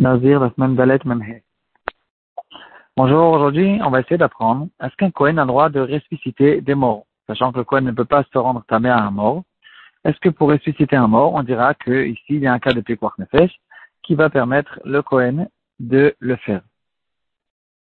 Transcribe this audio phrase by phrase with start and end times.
[0.00, 0.50] Nazir.
[2.96, 6.74] Bonjour, aujourd'hui, on va essayer d'apprendre est-ce qu'un Kohen a le droit de ressusciter des
[6.74, 9.42] morts, sachant que le Kohen ne peut pas se rendre tamé à un mort.
[10.04, 12.72] Est-ce que pour ressusciter un mort, on dira que ici il y a un cas
[12.72, 13.52] de Pekwach Nefesh
[14.02, 15.50] qui va permettre le Kohen
[15.80, 16.62] de le faire?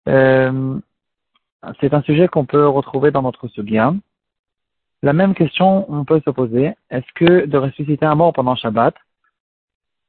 [0.09, 0.79] Euh,
[1.80, 3.93] c'est un sujet qu'on peut retrouver dans notre Sugya.
[5.03, 8.95] La même question, on peut se poser est-ce que de ressusciter un mort pendant Shabbat,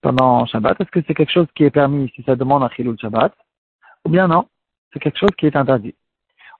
[0.01, 2.95] pendant Shabbat, est-ce que c'est quelque chose qui est permis si ça demande un chilou
[2.97, 3.33] Shabbat?
[4.05, 4.47] Ou bien non,
[4.93, 5.95] c'est quelque chose qui est interdit.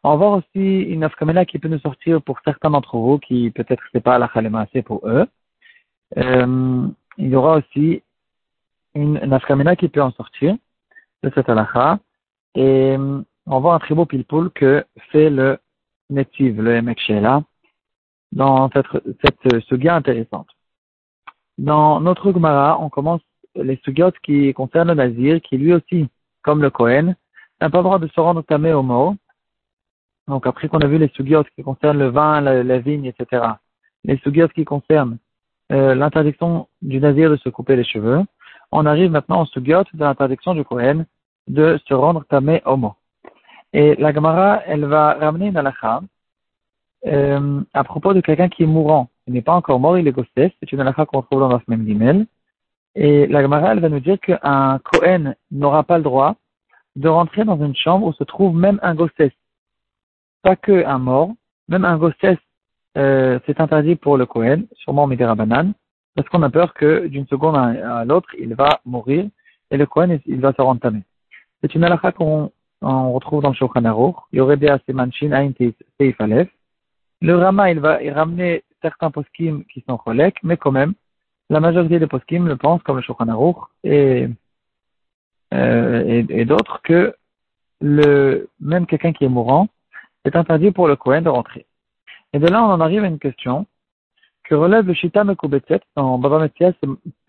[0.04, 3.52] On va voir aussi une afkamela qui peut nous sortir pour certains d'entre vous qui
[3.52, 5.28] peut-être c'est pas la assez pour eux.
[6.18, 6.88] Euh,
[7.18, 8.04] il y aura aussi
[8.96, 10.56] une, une qui peut en sortir
[11.24, 12.00] de cette halakha.
[12.56, 15.58] Et euh, on va voir un tribut pilpoul que fait le
[16.10, 17.00] Netiv, le Emek
[18.32, 18.86] dans cette,
[19.24, 20.48] cette sugia intéressante.
[21.58, 23.22] Dans notre Gemara, on commence
[23.56, 26.08] les sugiot qui concernent le Nazir, qui lui aussi,
[26.44, 27.16] comme le Kohen,
[27.60, 29.16] n'a pas le droit de se rendre tamé au mot.
[30.28, 33.44] Donc après qu'on a vu les sugiot qui concernent le vin, la, vigne, etc.,
[34.04, 35.18] les sugiot qui concernent
[35.72, 38.22] euh, l'interdiction du Nazir de se couper les cheveux,
[38.72, 41.06] on arrive maintenant au sugiot de l'interdiction du Kohen
[41.48, 42.94] de se rendre tamé au mot.
[43.74, 46.02] Et la Gemara, elle va ramener une halakha
[47.06, 49.10] euh, à propos de quelqu'un qui est mourant.
[49.28, 50.54] Il n'est pas encore mort, il est gossé.
[50.60, 52.26] C'est une halakha qu'on trouve dans la semaine d'email.
[52.96, 56.36] Et la Gemara, elle va nous dire qu'un Kohen n'aura pas le droit
[56.96, 59.34] de rentrer dans une chambre où se trouve même un gossesse.
[60.42, 61.32] Pas que un mort,
[61.68, 62.40] même un gossesse,
[62.98, 65.74] euh, c'est interdit pour le Kohen, sûrement Midera Banane,
[66.16, 69.28] parce qu'on a peur que d'une seconde à, l'autre, il va mourir
[69.70, 71.04] et le Kohen, il va se rentamer.
[71.62, 72.52] C'est une halakha qu'on
[72.82, 74.16] retrouve dans le Shulchan Aruch.
[74.34, 75.52] Ain
[76.20, 76.50] Aleph.
[77.22, 80.94] Le Rama, il va ramener certains poskim qui sont cholèques, mais quand même,
[81.50, 84.28] la majorité des poskim le pensent, comme le Shulchan Aruch et,
[85.54, 87.16] euh, d'autres, que
[87.82, 89.68] même quelqu'un qui est mourant,
[90.24, 91.66] c'est interdit pour le Kohen de rentrer.
[92.34, 93.66] Et de là, on en arrive à une question
[94.44, 96.74] que relève le Shita Mekubetet dans Baba Metzias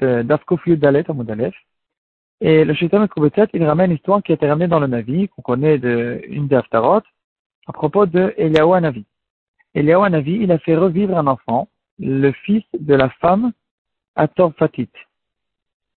[0.02, 1.54] euh, Dafkof Dalet Amudalef.
[2.40, 5.28] Et le Shita Mekubetet, il ramène une histoire qui a été ramenée dans le Navi,
[5.28, 7.02] qu'on connaît de une des Haftarot,
[7.66, 9.04] à propos de Eliaou Navi.
[9.78, 11.68] Eliaou Navi, il a fait revivre un enfant,
[12.00, 13.52] le fils de la femme
[14.16, 14.90] à Torfatit.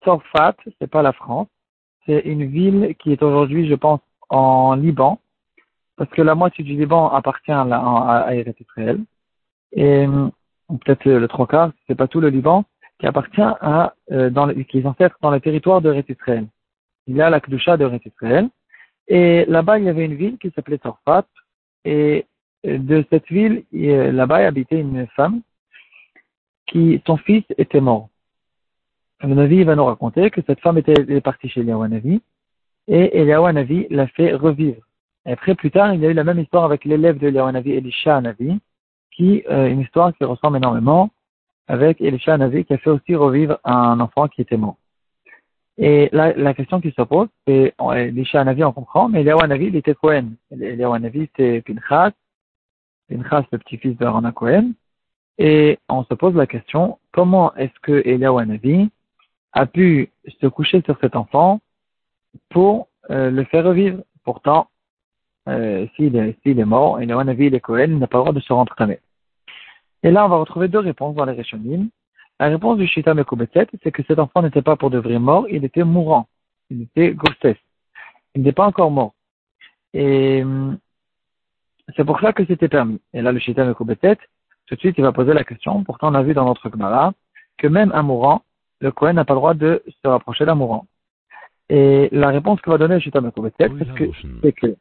[0.01, 1.47] Torfat, c'est pas la France,
[2.05, 3.99] c'est une ville qui est aujourd'hui, je pense,
[4.29, 5.19] en Liban,
[5.97, 8.35] parce que la moitié du Liban appartient à, à, à.
[8.35, 10.07] Et
[10.67, 12.65] peut-être le trois quarts, c'est pas tout le Liban,
[12.99, 14.29] qui appartient à, euh,
[14.69, 14.81] qui est
[15.21, 16.45] dans le territoire de Israël.
[17.07, 18.47] Il y a la Kdusha de Israël.
[19.07, 21.25] Et là-bas, il y avait une ville qui s'appelait Torfat.
[21.83, 22.25] Et
[22.63, 25.41] de cette ville, là-bas, habitait une femme
[26.67, 28.09] qui, son fils était mort.
[29.23, 32.21] Le Navi va nous raconter que cette femme était partie chez Eliyahu Navi
[32.87, 34.81] et Eliyahu Navi l'a fait revivre.
[35.25, 37.71] Après, plus tard, il y a eu la même histoire avec l'élève de Eliyahu Navi,
[37.73, 38.59] Elisha Navi,
[39.11, 41.11] qui, euh, une histoire qui ressemble énormément
[41.67, 44.77] avec Elisha Navi qui a fait aussi revivre un enfant qui était mort.
[45.77, 49.75] Et la, la question qui se pose, c'est, Elisha Navi on comprend, mais Eliyahu il
[49.75, 50.29] était Cohen.
[50.51, 52.11] Eliyahu Navi, c'était Pinchas,
[53.11, 54.71] Pinchas, le petit-fils de Aaron Cohen.
[55.37, 58.89] Et on se pose la question, comment est-ce que Eliyahu Navi
[59.53, 61.59] a pu se coucher sur cet enfant
[62.49, 64.01] pour euh, le faire revivre?
[64.23, 64.67] Pourtant,
[65.49, 68.33] euh, s'il est, mort, et le Navi il est Cohen, il n'a pas le droit
[68.33, 68.99] de se rendre tamé.
[70.03, 71.89] Et là, on va retrouver deux réponses dans les Rishonim.
[72.39, 75.47] La réponse du Shita Mekubetet, c'est que cet enfant n'était pas pour de vrai mort,
[75.49, 76.27] il était mourant.
[76.69, 77.57] Il était Gosses.
[78.33, 79.13] Il n'était pas encore mort.
[79.93, 80.77] Et hum,
[81.95, 82.99] c'est pour ça que c'était permis.
[83.13, 84.17] Et là, le Shita Mekubetet,
[84.67, 85.83] tout de suite, il va poser la question.
[85.83, 87.13] Pourtant, on a vu dans notre Gemara
[87.57, 88.43] que même un mourant,
[88.79, 90.85] le Kohen n'a pas le droit de se rapprocher d'un mourant.
[91.69, 93.21] Et la réponse que va donner le Shita
[94.41, 94.75] c'est que,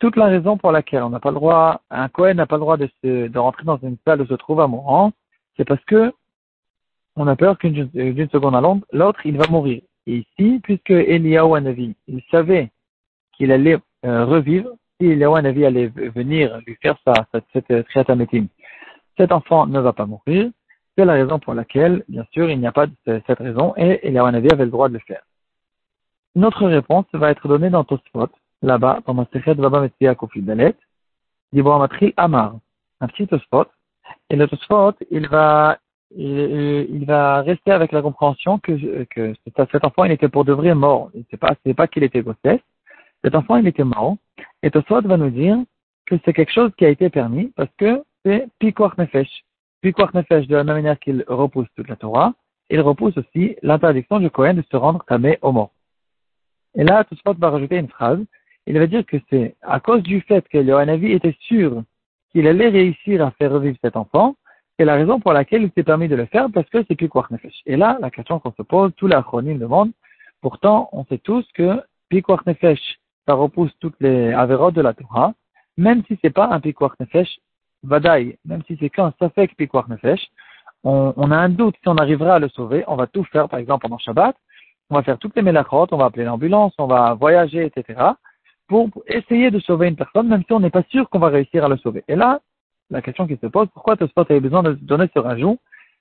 [0.00, 2.60] toute la raison pour laquelle on n'a pas le droit, un Kohen n'a pas le
[2.60, 5.12] droit de, se, de rentrer dans une salle où se trouve un mourant,
[5.56, 6.12] c'est parce que
[7.16, 7.88] on a peur qu'une
[8.32, 8.60] seconde à
[8.92, 9.82] l'autre, il va mourir.
[10.06, 12.70] Et ici, puisque Eliyahu Hanavi, il savait
[13.32, 14.70] qu'il allait euh, revivre,
[15.04, 17.12] si Eliyahu Hanavi allait venir lui faire sa,
[17.52, 18.10] cette, cette
[19.16, 20.50] cet enfant ne va pas mourir,
[20.96, 24.26] c'est la raison pour laquelle, bien sûr, il n'y a pas cette raison et Eliyahu
[24.26, 25.22] avait le droit de le faire.
[26.34, 28.28] Notre réponse va être donnée dans Tosfot,
[28.62, 30.74] là-bas, dans ma de Baba Metzia Kofi Dalet,
[31.52, 32.56] Matril Amar,
[33.00, 33.66] un petit Tosfot.
[34.30, 35.78] Et le Tosfot, il va,
[36.10, 38.76] il, va rester avec la compréhension que,
[39.70, 41.10] cet enfant, il était pour de vrai mort.
[41.30, 42.60] C'est pas, pas qu'il était gossesse.
[43.22, 44.16] Cet enfant, il était mort.
[44.62, 45.58] Et Tosfot va nous dire
[46.06, 49.44] que c'est quelque chose qui a été permis parce que c'est Pikwach Nefesh.
[49.80, 52.32] Puis Nefesh, de la même manière qu'il repousse toute la Torah,
[52.70, 55.72] il repousse aussi l'interdiction du Kohen de se rendre tamé au mort.
[56.74, 58.24] Et là, Tosfot va rajouter une phrase.
[58.66, 61.82] Il va dire que c'est à cause du fait que Yohanavi était sûr
[62.32, 64.36] qu'il allait réussir à faire revivre cet enfant,
[64.78, 67.08] c'est la raison pour laquelle il s'est permis de le faire, parce que c'est plus
[67.30, 67.62] Nefesh.
[67.66, 69.92] Et là, la question qu'on se pose, tous les acronymes demandent,
[70.40, 75.32] pourtant, on sait tous que Pikuach Nefesh, ça repousse toutes les avérotes de la Torah,
[75.76, 77.38] même si c'est pas un Pikuach Nefesh
[77.82, 80.30] Vadaï, même si c'est qu'un Safek Pikuach Nefesh,
[80.84, 83.48] on, on, a un doute si on arrivera à le sauver, on va tout faire,
[83.48, 84.36] par exemple, pendant Shabbat,
[84.90, 88.00] on va faire toutes les mélachot, on va appeler l'ambulance, on va voyager, etc.,
[88.66, 91.64] pour essayer de sauver une personne, même si on n'est pas sûr qu'on va réussir
[91.64, 92.02] à le sauver.
[92.08, 92.40] Et là,
[92.90, 95.58] la question qui se pose, pourquoi Tosfot avait besoin de donner ce rajout,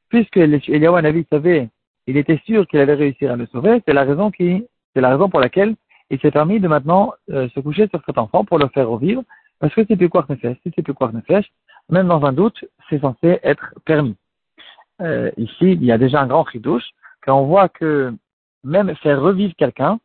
[0.10, 1.70] puisque Eliyahu Navi savait,
[2.08, 5.10] il était sûr qu'il allait réussir à le sauver, c'est la raison qui, c'est la
[5.10, 5.76] raison pour laquelle
[6.14, 9.24] il s'est permis de maintenant euh, se coucher sur cet enfant pour le faire revivre,
[9.60, 10.26] parce que c'est plus quoi.
[10.30, 11.12] Si c'est plus quoi
[11.90, 14.16] même dans un doute, c'est censé être permis.
[15.02, 16.88] Euh, ici, il y a déjà un grand douche,
[17.22, 18.14] quand on voit que
[18.64, 20.00] même faire revivre quelqu'un,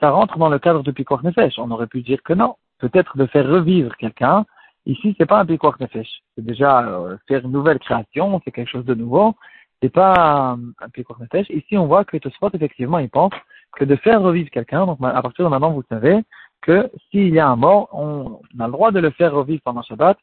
[0.00, 1.58] ça rentre dans le cadre de Pikuach Nefesh.
[1.58, 2.56] On aurait pu dire que non.
[2.78, 4.44] Peut-être de faire revivre quelqu'un,
[4.86, 6.22] ici, c'est pas un Pikuach Nefesh.
[6.34, 9.34] C'est déjà euh, faire une nouvelle création, c'est quelque chose de nouveau.
[9.80, 11.50] C'est pas un Pikuach Nefesh.
[11.50, 13.34] Ici, on voit que Tosfot, effectivement, il pense
[13.72, 16.22] que de faire revivre quelqu'un, donc à partir de maintenant, vous savez
[16.60, 19.82] que s'il y a un mort, on a le droit de le faire revivre pendant
[19.82, 20.16] Shabbat,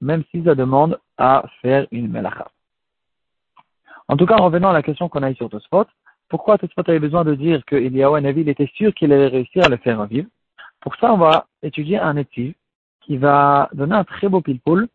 [0.00, 2.48] même si ça demande à faire une melacha.
[4.08, 5.86] En tout cas, revenons à la question qu'on a eu sur Tosfot,
[6.28, 9.68] pourquoi Tosfot avait besoin de dire que Eliyahu Navi était sûr qu'il allait réussir à
[9.68, 10.28] le faire revivre?
[10.80, 12.54] Pour ça, on va étudier un étude
[13.02, 14.88] qui va donner un très beau pilpoul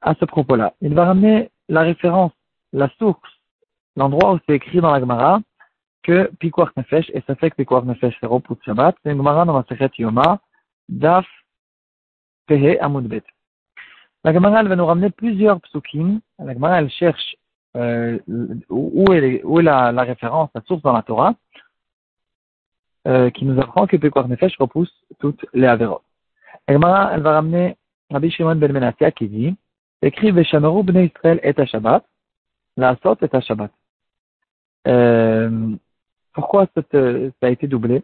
[0.00, 0.74] à ce propos-là.
[0.80, 2.32] Il va ramener la référence,
[2.72, 3.20] la source,
[3.96, 5.40] l'endroit où c'est écrit dans la Gemara
[6.06, 9.64] que Pikuach Nefesh, et que Pikuach Nefesh c'est Reput Shabbat, c'est une Gemara dans la
[9.68, 10.38] Sechet Yoma,
[10.88, 11.26] Daf
[12.46, 13.24] Pehe Amudbet.
[14.22, 16.20] La Gemara, va nous ramener plusieurs psukim.
[16.38, 17.36] La Gemara, elle cherche
[17.76, 18.18] euh,
[18.70, 21.34] où est, la, référence, la source dans la Torah,
[23.08, 26.02] euh, qui nous apprend que Pekuach Nefesh repousse toutes les Averot.
[26.68, 27.76] Gemara, elle va ramener
[28.10, 29.56] Rabbi Shimon ben Menassia qui dit,
[30.02, 32.04] écrit Veshameru bnei Israël et à Shabbat,
[32.76, 33.72] la sot est à Shabbat.
[34.86, 35.76] Euh,
[36.36, 36.92] pourquoi cette,
[37.40, 38.02] ça a été doublé?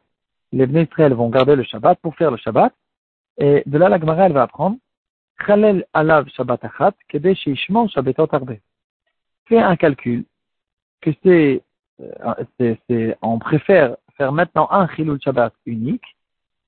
[0.53, 2.73] Les bnei Israël vont garder le Shabbat pour faire le Shabbat,
[3.37, 4.79] et de là la Gemara, elle va apprendre,
[5.47, 6.95] Chalel alav Shabbat achat,
[7.95, 8.57] Shabbatot arbe
[9.49, 10.25] fait un calcul
[11.03, 11.63] que c'est,
[12.01, 16.17] euh, c'est, on préfère faire maintenant un Chilul Shabbat unique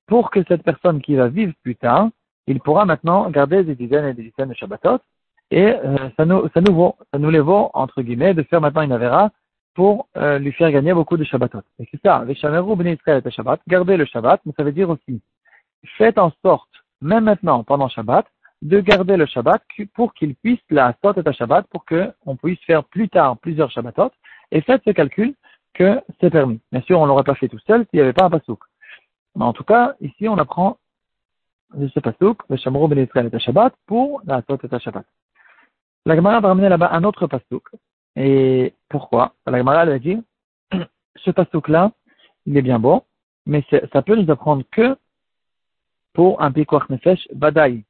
[0.05, 2.09] pour que cette personne qui va vivre plus tard,
[2.45, 4.99] il pourra maintenant garder des dizaines et des dizaines de Shabbatot.
[5.49, 8.61] Et euh, ça, nous, ça, nous vaut, ça nous les vaut, entre guillemets, de faire
[8.61, 9.31] maintenant une Avera
[9.75, 11.61] pour euh, lui faire gagner beaucoup de Shabbatot.
[11.79, 14.71] Et c'est ça, les Shameru Ben Israël et Shabbat, gardez le Shabbat, mais ça veut
[14.71, 15.21] dire aussi,
[15.97, 16.69] faites en sorte,
[17.01, 18.25] même maintenant, pendant Shabbat,
[18.61, 19.61] de garder le Shabbat
[19.93, 24.11] pour qu'il puisse la sorte et Shabbat pour qu'on puisse faire plus tard plusieurs Shabbatot
[24.51, 25.35] et faites ce calcul
[25.73, 26.61] que c'est permis.
[26.71, 28.59] Bien sûr, on ne l'aurait pas fait tout seul s'il n'y avait pas un pasouk.
[29.35, 30.77] Mais en tout cas, ici, on apprend
[31.75, 35.05] de ce pasouk, le Shamro ben Israël et Shabbat pour la sorte et Shabbat.
[36.05, 37.69] La Gemara va ramener là-bas un autre pasouk.
[38.15, 39.33] Et pourquoi?
[39.45, 40.19] La Gemara va dire,
[41.17, 41.91] ce pasouk-là,
[42.45, 43.03] il est bien bon,
[43.45, 44.97] mais ça peut nous apprendre que
[46.13, 47.83] pour un Pikuach Nefesh Badaï,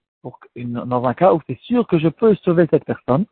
[0.57, 3.25] dans un cas où c'est sûr que je peux sauver cette personne,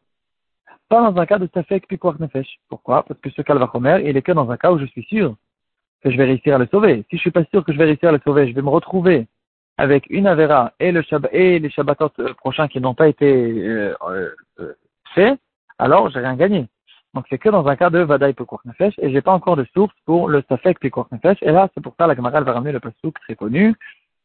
[0.90, 2.60] pas dans un cas de Safek Pikuach Nefesh.
[2.70, 3.04] Pourquoi?
[3.04, 5.36] Parce que ce Kalvachomer, il est que dans un cas où je suis sûr
[6.04, 7.06] que je vais réussir à le sauver.
[7.10, 8.70] Si je suis pas sûr que je vais réussir à le sauver, je vais me
[8.70, 9.28] retrouver
[9.78, 13.96] avec une Avera et, le et les Shabbatot euh, prochains qui n'ont pas été euh,
[14.60, 14.74] euh,
[15.16, 15.40] faits,
[15.80, 16.68] alors j'ai rien gagné.
[17.14, 19.66] Donc c'est que dans un cas de Vadaï Pekuach Nefesh et j'ai pas encore de
[19.74, 21.38] source pour le Safek Pekuach Nefesh.
[21.42, 23.76] Et là, c'est pour ça la Gemara va ramener le pasuk très connu.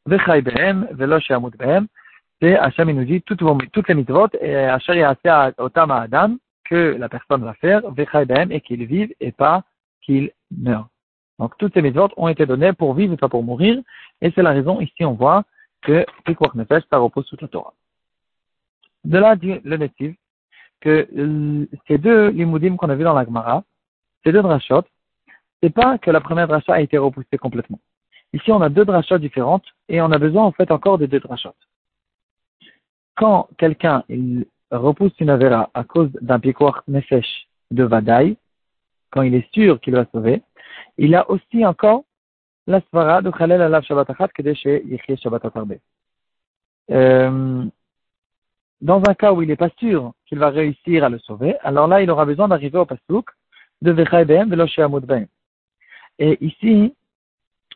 [0.06, 1.18] Vechai behem, velo
[1.58, 1.86] behem
[2.40, 3.42] c'est Hachem nous dit toutes,
[3.88, 7.82] les mitzvot et Hachem Yasea Otam Adam que la personne va faire,
[8.50, 9.64] et qu'il vive et pas
[10.02, 10.88] qu'il meure.
[11.38, 13.80] Donc toutes ces mitzvot ont été données pour vivre et pas pour mourir,
[14.20, 15.44] et c'est la raison ici on voit
[15.82, 17.74] que Pikuach Nefesh, ça repose sur la Torah.
[19.04, 20.14] De là dit le Netiv
[20.80, 23.64] que euh, ces deux limoudim qu'on a vu dans la Gemara,
[24.24, 24.84] ces deux drachot,
[25.62, 27.80] c'est pas que la première dracha a été repoussée complètement.
[28.32, 31.20] Ici on a deux drachot différentes et on a besoin en fait encore des deux
[31.20, 31.54] drachot
[33.18, 38.36] quand quelqu'un il repousse une avera à cause d'un piquoir nefesh de Vadaï,
[39.10, 40.42] quand il est sûr qu'il va sauver,
[40.98, 42.04] il a aussi encore
[42.66, 45.42] la svara de Khalel alav Shabbat achat chez Yichye Shabbat
[46.90, 47.64] euh,
[48.80, 51.88] Dans un cas où il n'est pas sûr qu'il va réussir à le sauver, alors
[51.88, 53.28] là, il aura besoin d'arriver au pasouk
[53.82, 54.66] de Vechai Behem Velo
[56.18, 56.94] Et ici,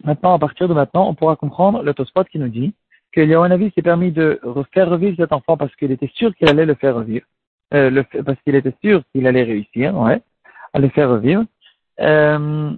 [0.04, 2.74] maintenant, à partir de maintenant, on pourra comprendre le Tospot qui nous dit
[3.12, 4.40] que Léonavi s'est permis de
[4.72, 7.26] faire revivre cet enfant parce qu'il était sûr qu'il allait le faire revivre,
[7.74, 10.22] euh, parce qu'il était sûr qu'il allait réussir, ouais,
[10.72, 11.44] à le faire revivre.
[12.00, 12.70] Euh,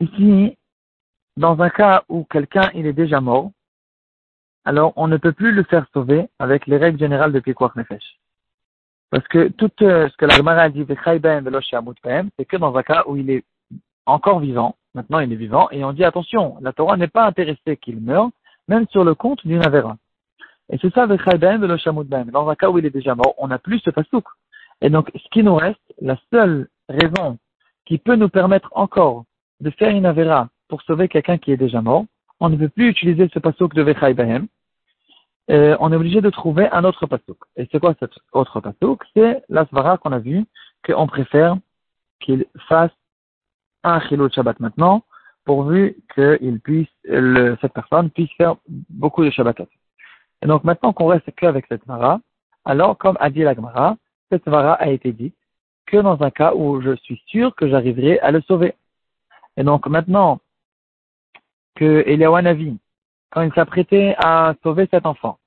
[0.00, 0.56] ici,
[1.36, 3.50] dans un cas où quelqu'un il est déjà mort,
[4.64, 8.18] alors on ne peut plus le faire sauver avec les règles générales de Pikwach Nefesh.
[9.10, 13.16] Parce que tout euh, ce que la Gemara dit, c'est que dans un cas où
[13.16, 13.44] il est
[14.06, 17.76] encore vivant, maintenant il est vivant, et on dit attention, la Torah n'est pas intéressée
[17.76, 18.30] qu'il meure,
[18.68, 19.96] même sur le compte d'une Avera.
[20.72, 23.90] Et c'est ça, dans un cas où il est déjà mort, on n'a plus ce
[23.90, 24.24] pasouk.
[24.80, 27.38] Et donc, ce qui nous reste, la seule raison
[27.86, 29.24] qui peut nous permettre encore
[29.60, 32.04] de faire une Avera pour sauver quelqu'un qui est déjà mort,
[32.40, 34.14] on ne peut plus utiliser ce pasouk de Vechai.
[35.50, 37.38] Euh, on est obligé de trouver un autre pasouk.
[37.56, 40.44] Et c'est quoi cet autre pasouk C'est la svara qu'on a vu
[40.84, 41.56] qu'on préfère
[42.20, 42.92] qu'il fasse
[43.82, 45.02] un chilot Shabbat maintenant,
[45.44, 49.68] pourvu que puisse, le, cette personne puisse faire beaucoup de Shabbatot.
[50.42, 52.20] Et donc maintenant qu'on reste qu'avec cette svara,
[52.64, 53.96] alors comme a dit la Gemara,
[54.30, 55.34] cette svara a été dite
[55.86, 58.74] que dans un cas où je suis sûr que j'arriverai à le sauver.
[59.56, 60.40] Et donc maintenant
[61.80, 62.76] que Eliawanavi,
[63.30, 65.38] quand il s'apprêtait à sauver cet enfant,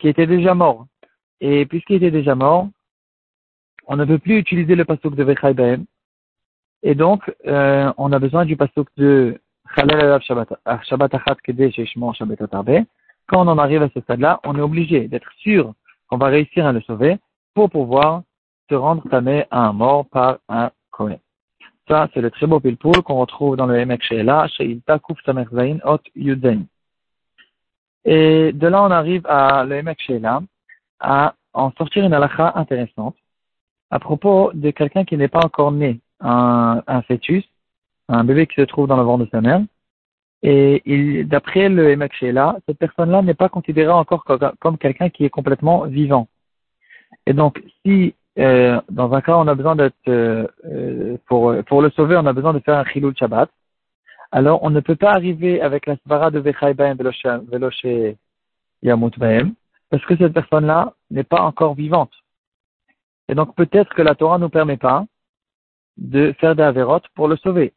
[0.00, 0.86] qui était déjà mort,
[1.40, 2.68] et puisqu'il était déjà mort,
[3.86, 5.54] on ne peut plus utiliser le pasuk de Vechai
[6.82, 9.40] et donc euh, on a besoin du pasuk de
[9.76, 11.80] Chalel Shabbat Achat Kedesh
[12.18, 12.40] Shabbat
[13.28, 15.72] Quand on en arrive à ce stade-là, on est obligé d'être sûr
[16.08, 17.18] qu'on va réussir à le sauver
[17.54, 18.22] pour pouvoir
[18.68, 21.18] se rendre tamé à un mort par un Kohen.
[21.88, 25.18] Ça, c'est le très beau pilpoul qu'on retrouve dans le Emek Sheela, chez Ilta Kuf
[25.24, 26.62] Samer Zain Ot Yudzain.
[28.04, 30.40] Et de là, on arrive à le Emek Sheela,
[30.98, 33.16] à en sortir une halakha intéressante
[33.90, 37.44] à propos de quelqu'un qui n'est pas encore né, un, un fœtus,
[38.08, 39.62] un bébé qui se trouve dans le ventre de sa mère.
[40.42, 44.24] Et d'après le Emek Sheela, cette personne-là n'est pas considérée encore
[44.58, 46.28] comme quelqu'un qui est complètement vivant.
[47.26, 51.82] Et donc, si euh, dans un cas, on a besoin d'être, euh, euh, pour, pour
[51.82, 53.50] le sauver, on a besoin de faire un chilul Shabbat.
[54.30, 57.86] Alors, on ne peut pas arriver avec la svara de Vechai Baem Veloche
[58.82, 59.12] Yamut
[59.88, 62.12] parce que cette personne-là n'est pas encore vivante.
[63.28, 65.04] Et donc, peut-être que la Torah ne nous permet pas
[65.96, 67.72] de faire des avérotes pour le sauver.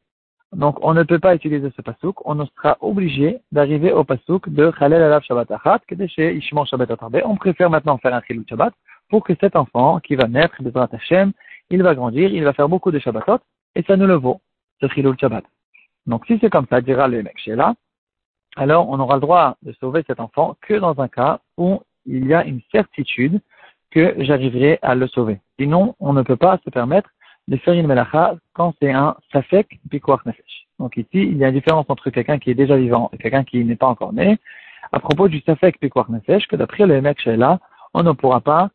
[0.52, 4.74] Donc, on ne peut pas utiliser ce pasouk, on sera obligé d'arriver au pasouk de
[4.78, 6.90] Chalel Alav Shabbat Achat, chez Ishmon Shabbat
[7.24, 8.74] On préfère maintenant faire un chilul Shabbat,
[9.10, 11.32] pour que cet enfant qui va naître, de Hashem,
[11.70, 13.40] il va grandir, il va faire beaucoup de Shabbatot,
[13.76, 14.42] et ça nous le vaut,
[14.82, 15.44] ce Chilul Shabbat.
[16.08, 17.76] Donc si c'est comme ça, dira le là,
[18.56, 22.26] alors on aura le droit de sauver cet enfant que dans un cas où il
[22.28, 23.40] y a une certitude
[23.92, 25.40] que j'arriverai à le sauver.
[25.60, 27.10] Sinon, on ne peut pas se permettre
[27.48, 30.68] de faire une melacha quand c'est un safek pikuach nefesh.
[30.78, 33.44] Donc ici, il y a une différence entre quelqu'un qui est déjà vivant et quelqu'un
[33.44, 34.38] qui n'est pas encore né.
[34.92, 37.00] À propos du safek pikuach nefesh, que d'après le
[37.36, 37.60] là,
[37.94, 38.70] on ne pourra pas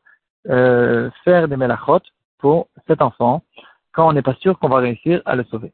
[0.48, 2.00] euh, faire des melachot
[2.38, 3.42] pour cet enfant
[3.92, 5.72] quand on n'est pas sûr qu'on va réussir à le sauver.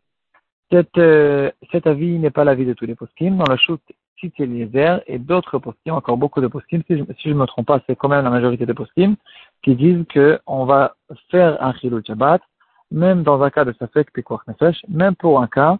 [0.71, 3.37] Cette, euh, cet avis n'est pas l'avis de tous les poskim.
[3.39, 3.81] Dans le shoot
[4.21, 7.81] cité Eliezer et d'autres poskim, encore beaucoup de poskim, si je ne me trompe pas,
[7.87, 9.17] c'est quand même la majorité des poskim,
[9.63, 10.95] qui disent qu'on va
[11.31, 12.43] faire un chilul Shabbat,
[12.91, 15.79] même dans un cas de safek pikuach nefesh, même pour un cas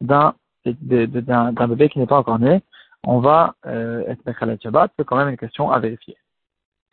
[0.00, 2.62] d'un d'un bébé qui n'est pas encore né,
[3.06, 6.16] on va euh, être Shabbat, c'est quand même une question à vérifier.